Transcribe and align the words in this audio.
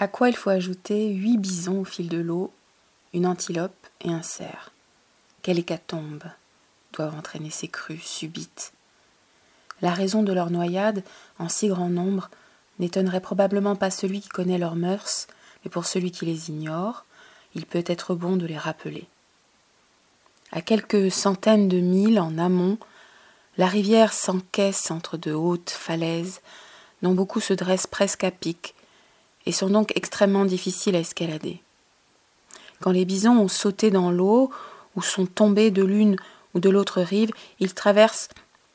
À 0.00 0.06
quoi 0.06 0.28
il 0.28 0.36
faut 0.36 0.50
ajouter 0.50 1.08
huit 1.08 1.38
bisons 1.38 1.80
au 1.80 1.84
fil 1.84 2.08
de 2.08 2.18
l'eau, 2.18 2.52
une 3.12 3.26
antilope 3.26 3.86
et 4.00 4.10
un 4.10 4.22
cerf. 4.22 4.70
Quelle 5.42 5.58
hécatombe 5.58 6.22
doivent 6.92 7.16
entraîner 7.16 7.50
ces 7.50 7.66
crues 7.66 7.98
subites? 7.98 8.72
La 9.82 9.92
raison 9.92 10.22
de 10.22 10.32
leur 10.32 10.50
noyade, 10.50 11.02
en 11.40 11.48
si 11.48 11.66
grand 11.66 11.88
nombre, 11.88 12.30
n'étonnerait 12.78 13.20
probablement 13.20 13.74
pas 13.74 13.90
celui 13.90 14.20
qui 14.20 14.28
connaît 14.28 14.58
leurs 14.58 14.76
mœurs, 14.76 15.26
mais 15.64 15.70
pour 15.70 15.84
celui 15.84 16.12
qui 16.12 16.26
les 16.26 16.48
ignore, 16.48 17.04
il 17.56 17.66
peut 17.66 17.84
être 17.86 18.14
bon 18.14 18.36
de 18.36 18.46
les 18.46 18.58
rappeler. 18.58 19.08
À 20.52 20.60
quelques 20.60 21.10
centaines 21.10 21.68
de 21.68 21.80
milles 21.80 22.20
en 22.20 22.38
amont, 22.38 22.78
la 23.56 23.66
rivière 23.66 24.12
s'encaisse 24.12 24.92
entre 24.92 25.16
de 25.16 25.32
hautes 25.32 25.70
falaises, 25.70 26.40
dont 27.02 27.14
beaucoup 27.14 27.40
se 27.40 27.52
dressent 27.52 27.88
presque 27.88 28.22
à 28.22 28.30
pic, 28.30 28.74
et 29.48 29.52
sont 29.52 29.70
donc 29.70 29.96
extrêmement 29.96 30.44
difficiles 30.44 30.94
à 30.94 31.00
escalader. 31.00 31.62
Quand 32.80 32.90
les 32.92 33.06
bisons 33.06 33.38
ont 33.38 33.48
sauté 33.48 33.90
dans 33.90 34.10
l'eau, 34.10 34.50
ou 34.94 35.02
sont 35.02 35.24
tombés 35.24 35.70
de 35.70 35.82
l'une 35.82 36.16
ou 36.54 36.60
de 36.60 36.68
l'autre 36.68 37.00
rive, 37.00 37.30
ils 37.58 37.72
traversent 37.72 38.28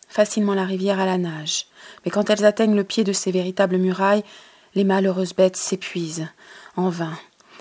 facilement 0.07 0.55
la 0.55 0.65
rivière 0.65 0.99
à 0.99 1.05
la 1.05 1.19
nage. 1.19 1.67
Mais 2.03 2.11
quand 2.11 2.29
elles 2.29 2.43
atteignent 2.43 2.75
le 2.75 2.83
pied 2.83 3.03
de 3.03 3.13
ces 3.13 3.31
véritables 3.31 3.77
murailles, 3.77 4.23
les 4.73 4.83
malheureuses 4.83 5.35
bêtes 5.35 5.57
s'épuisent, 5.57 6.27
en 6.75 6.89
vain, 6.89 7.13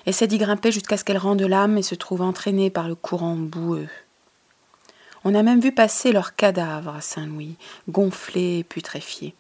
essaient 0.06 0.26
d'y 0.26 0.38
grimper 0.38 0.72
jusqu'à 0.72 0.96
ce 0.96 1.04
qu'elles 1.04 1.18
rendent 1.18 1.42
l'âme 1.42 1.76
et 1.76 1.82
se 1.82 1.94
trouvent 1.94 2.22
entraînées 2.22 2.70
par 2.70 2.88
le 2.88 2.94
courant 2.94 3.36
boueux. 3.36 3.88
On 5.24 5.34
a 5.34 5.42
même 5.42 5.60
vu 5.60 5.72
passer 5.72 6.12
leurs 6.12 6.34
cadavres 6.34 6.96
à 6.96 7.02
Saint-Louis, 7.02 7.56
gonflés 7.88 8.60
et 8.60 8.64
putréfiés. 8.64 9.34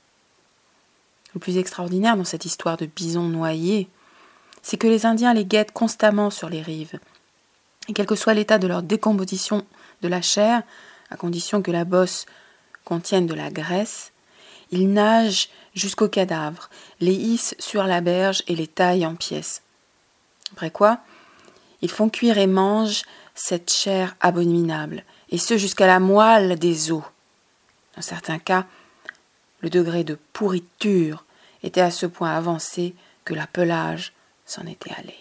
Le 1.34 1.40
plus 1.40 1.56
extraordinaire 1.56 2.16
dans 2.16 2.24
cette 2.24 2.44
histoire 2.44 2.76
de 2.76 2.86
bisons 2.86 3.28
noyés, 3.28 3.88
c'est 4.62 4.76
que 4.76 4.86
les 4.86 5.06
Indiens 5.06 5.34
les 5.34 5.44
guettent 5.44 5.72
constamment 5.72 6.30
sur 6.30 6.48
les 6.48 6.62
rives. 6.62 6.98
Et 7.88 7.92
quel 7.92 8.06
que 8.06 8.14
soit 8.14 8.34
l'état 8.34 8.58
de 8.58 8.66
leur 8.66 8.82
décomposition 8.82 9.64
de 10.02 10.08
la 10.08 10.22
chair, 10.22 10.62
à 11.10 11.16
condition 11.16 11.62
que 11.62 11.70
la 11.70 11.84
bosse 11.84 12.26
contienne 12.84 13.26
de 13.26 13.34
la 13.34 13.50
graisse, 13.50 14.12
ils 14.70 14.90
nagent 14.90 15.48
jusqu'aux 15.74 16.08
cadavres, 16.08 16.70
les 17.00 17.14
hissent 17.14 17.54
sur 17.58 17.84
la 17.84 18.00
berge 18.00 18.42
et 18.46 18.54
les 18.54 18.66
taillent 18.66 19.06
en 19.06 19.14
pièces. 19.14 19.62
Après 20.52 20.70
quoi, 20.70 20.98
ils 21.82 21.90
font 21.90 22.08
cuire 22.08 22.38
et 22.38 22.46
mangent 22.46 23.02
cette 23.34 23.72
chair 23.72 24.14
abominable, 24.20 25.04
et 25.30 25.38
ce 25.38 25.56
jusqu'à 25.56 25.86
la 25.86 26.00
moelle 26.00 26.58
des 26.58 26.92
os. 26.92 27.02
Dans 27.96 28.02
certains 28.02 28.38
cas, 28.38 28.66
le 29.62 29.70
degré 29.70 30.04
de 30.04 30.18
pourriture 30.32 31.24
était 31.62 31.80
à 31.80 31.90
ce 31.90 32.06
point 32.06 32.34
avancé 32.34 32.94
que 33.24 33.34
la 33.34 33.46
pelage 33.46 34.12
s'en 34.44 34.66
était 34.66 34.92
allé. 34.96 35.14